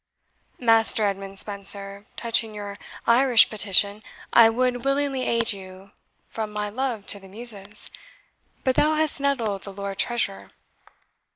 [0.59, 4.01] Master Edmund Spenser, touching your Irish petition,
[4.33, 5.91] I would willingly aid you,
[6.27, 7.91] from my love to the Muses;
[8.63, 10.49] but thou hast nettled the Lord Treasurer."